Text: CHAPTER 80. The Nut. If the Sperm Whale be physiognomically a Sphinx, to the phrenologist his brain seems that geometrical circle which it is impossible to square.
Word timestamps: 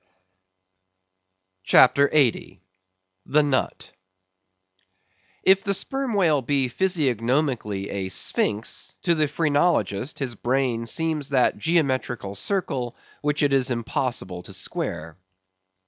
CHAPTER 1.61 2.09
80. 2.11 2.59
The 3.27 3.43
Nut. 3.43 3.91
If 5.43 5.63
the 5.63 5.75
Sperm 5.75 6.15
Whale 6.15 6.41
be 6.41 6.69
physiognomically 6.69 7.87
a 7.91 8.09
Sphinx, 8.09 8.95
to 9.03 9.13
the 9.13 9.27
phrenologist 9.27 10.17
his 10.17 10.33
brain 10.33 10.87
seems 10.87 11.29
that 11.29 11.59
geometrical 11.59 12.33
circle 12.33 12.95
which 13.21 13.43
it 13.43 13.53
is 13.53 13.69
impossible 13.69 14.41
to 14.41 14.53
square. 14.53 15.17